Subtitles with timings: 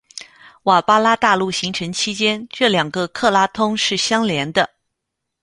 [0.63, 4.67] 瓦巴拉大陆形成期间这两个克拉通是相连的。